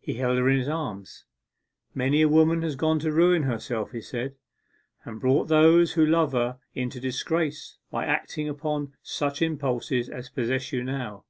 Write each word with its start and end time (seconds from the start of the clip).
He 0.00 0.14
held 0.14 0.38
her 0.38 0.48
in 0.48 0.60
his 0.60 0.68
arms. 0.70 1.26
'Many 1.94 2.22
a 2.22 2.28
woman 2.30 2.62
has 2.62 2.74
gone 2.74 2.98
to 3.00 3.12
ruin 3.12 3.42
herself,' 3.42 3.90
he 3.92 4.00
said, 4.00 4.36
'and 5.04 5.20
brought 5.20 5.48
those 5.48 5.92
who 5.92 6.06
love 6.06 6.32
her 6.32 6.58
into 6.74 6.98
disgrace, 7.00 7.76
by 7.90 8.06
acting 8.06 8.48
upon 8.48 8.94
such 9.02 9.42
impulses 9.42 10.08
as 10.08 10.30
possess 10.30 10.72
you 10.72 10.82
now. 10.82 11.26